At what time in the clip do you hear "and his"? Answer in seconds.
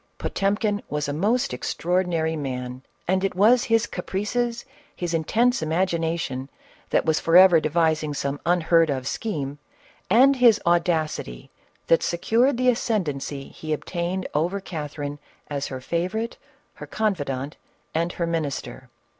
10.09-10.59